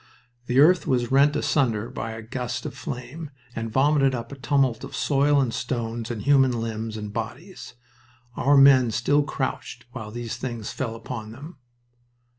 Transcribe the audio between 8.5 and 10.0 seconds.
men still crouched